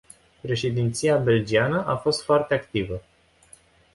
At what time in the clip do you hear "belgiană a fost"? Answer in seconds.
1.17-2.23